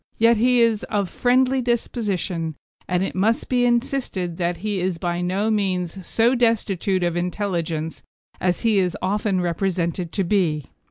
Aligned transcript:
Yet 0.17 0.37
he 0.37 0.61
is 0.61 0.81
of 0.85 1.11
friendly 1.11 1.61
disposition, 1.61 2.55
and 2.87 3.03
it 3.03 3.13
must 3.13 3.49
be 3.49 3.65
insisted 3.65 4.37
that 4.37 4.57
he 4.65 4.81
is 4.81 4.97
by 4.97 5.21
no 5.21 5.51
means 5.51 6.07
so 6.07 6.33
destitute 6.33 7.03
of 7.03 7.15
intelligence 7.15 8.01
as 8.39 8.61
he 8.61 8.79
is 8.79 8.97
often 9.03 9.41
represented 9.41 10.11
to 10.13 10.23
be. 10.23 10.65